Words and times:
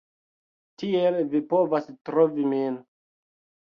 Tiel 0.85 1.21
vi 1.35 1.43
povas 1.53 1.89
trovi 2.11 2.51
min 2.59 2.85